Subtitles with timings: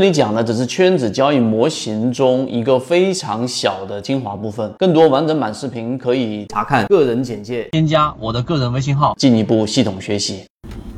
[0.00, 4.72] 这里讲的只是圈子交易模型中一个非常小的精华部分。
[4.78, 10.46] 更多完整版视频可以查看个人简介，添加我的个人微信号，进一步系统学习。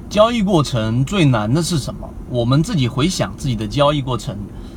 [0.09, 2.09] 交易过程最难的是什么？
[2.30, 4.37] 我们自己回想自己的交易过程，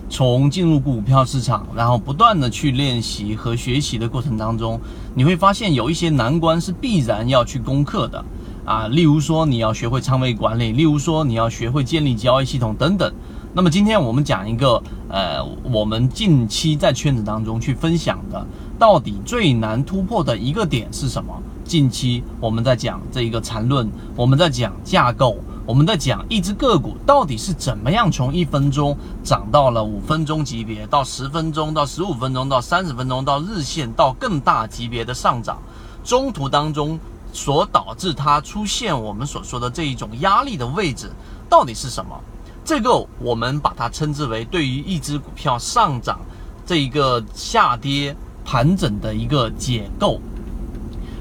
[0.09, 4.81] 从进入股票市场，然后不断的去练习和学习的过程当中，
[5.13, 8.25] 你会发现有一些难关是必然要去攻克的
[8.65, 8.87] 啊。
[8.87, 13.13] 例如说你要学会仓位管理，例如说你要学会建立交易系统等等。
[13.57, 18.45] 那么今天我们讲一个，呃，我们近期在圈子当中去分享的，
[18.77, 21.33] 到底最难突破的一个点是什么？
[21.63, 28.93] 近期我们在讲这一个缠论，我们在讲架构，我们在讲一只个股到底是怎么样从一分钟
[29.23, 35.59] 涨到了五分钟级别，到十分钟，到十五分钟，到三十分钟，到日线，到更大级别的上涨，
[36.03, 36.99] 中途当中
[37.31, 41.09] 所导致它出现我们所说的这一种压力的位置
[41.49, 42.19] 到底是什么？
[42.65, 46.19] 这个我们把它称之为对于一只股票上涨
[46.65, 50.19] 这一个下跌盘整的一个解构。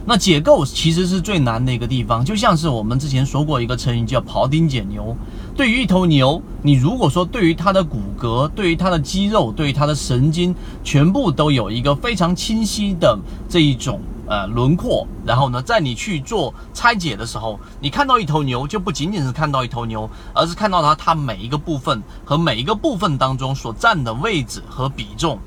[0.07, 5.17] 那解构其实是最难的一个地方，就像是我们之前说过一个成语叫庖丁解牛。
[5.57, 14.01] 对于一头牛，你如果说对于它的骨骼、对于它的肌肉、对于它的神经，全部都有一个非常清晰的这一种。
[14.27, 25.39] 呃，轮廓，然后呢，在你去做拆解的时候，你看到一头牛，就不仅仅是看到一头牛，而是看到它它每一个部分和每一个部分当中所占的位置和比重。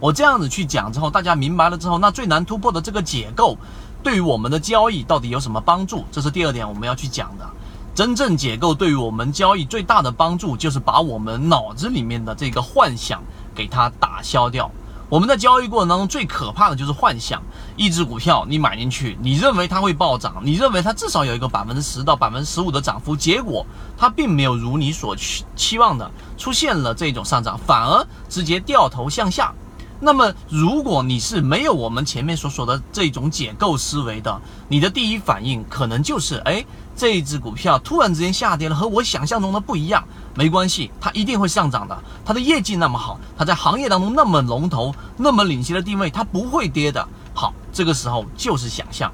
[0.00, 3.56] 我这样子去讲之后，大家明白了之后，那最难突破的这个结构，
[4.02, 6.04] 对于我们的交易到底有什么帮助？
[6.10, 7.48] 这是第二点我们要去讲的。
[7.94, 13.22] 真正解构对于我们交易最大的帮助，就是把我们脑子里面的这个幻想
[13.54, 14.68] 给它打消掉。
[15.08, 17.40] 我们在交易过程当中最可怕的就是幻想，
[17.76, 23.64] 一只股票你买进去，你认为它会暴涨，你认为它至少有一个百分之十到百分之十五的涨幅，结果
[23.96, 29.54] 它并没有如你所期期望的出现了这种上涨，反而直接掉头向下。
[30.00, 36.64] 那么如果你是没有我们前面所说的这种解构思维的，你的第一反应可能就是，哎，
[36.96, 40.04] 这一只股票突然之间下跌了，和我想象中的不一样。
[40.34, 41.96] 没关系，它一定会上涨的。
[42.24, 47.08] 它的业绩那么好，它在行业当中那么龙头，那么领先的地位，它不会跌的。
[47.32, 49.12] 好，这个时候就是想象。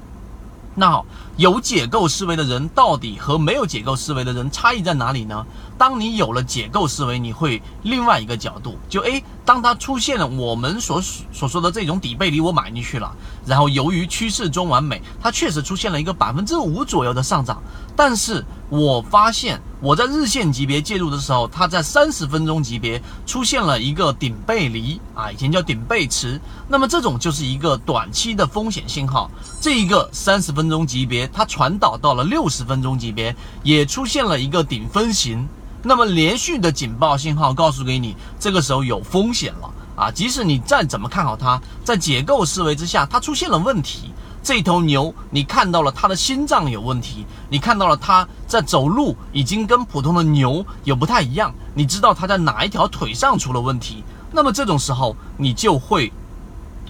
[0.81, 1.05] 那好，
[1.37, 5.45] 有解构思维的人到底和没有解构思维的人差异在哪里呢？
[5.77, 10.99] 当你有了解构思维，你会另外一个角度，就诶，当它出现了我们所
[11.31, 13.15] 所说的这种底背离，我买进去了，
[13.45, 17.61] 然后由于趋势中完美，它确实出现了一个百分之五左右的上涨，
[17.95, 19.61] 但是我发现。
[19.81, 26.39] 我在日线级别介入的时候，它在三十分钟级别出现了一个顶背离啊，以前叫顶背驰。
[26.67, 29.29] 那么这种就是一个短期的风险信号。
[29.59, 35.47] 这一个三十分钟级别，它传导到了六十分钟级别，也出现了一个顶分型。
[35.81, 40.11] 那么连续的警报信号告诉给你，这个时候有风险了啊！
[40.11, 44.10] 即使你再怎么看好它，在结构思维之下，它出现了问题。
[44.43, 56.11] 这头牛，你看到了它的心脏有问题，你看到了它在走路已经跟普通的牛有不太一样，你知道它在哪一条腿上出了问题，那么这种时候你就会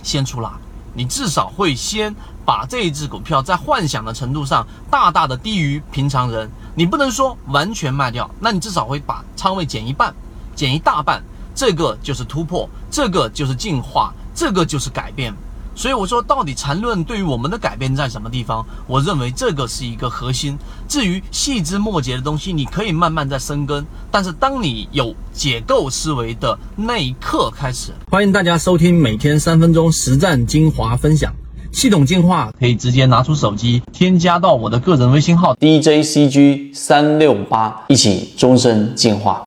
[0.02, 0.50] 先出来，
[0.94, 10.16] 你至少会先把这一只股票在幻想的程度上大大的低于平常人，你不能说完全卖掉，那你至少会把仓位减一半，
[10.56, 11.22] 减一大半，
[11.54, 15.34] 这个就是突破，这个就是进化，这个就是改变。
[15.82, 18.64] 所以我说，到底缠论对于我们的改变在什么地方？
[18.86, 20.56] 我认为这个是一个核心。
[20.88, 23.84] 至于细枝末节的东西，你可以慢慢在生根。
[24.12, 31.34] 但是当你有解构思维的那一刻开始，欢迎大家收听每天三分钟实战精华分享，
[31.72, 39.40] 系统进化可以直接拿出手机添加到我的个人微信号 DJCG 三六八，一起终身进化。